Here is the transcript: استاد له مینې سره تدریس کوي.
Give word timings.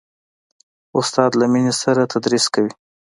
استاد 0.99 1.31
له 1.39 1.45
مینې 1.51 1.73
سره 1.81 2.01
تدریس 2.13 2.45
کوي. 2.53 2.71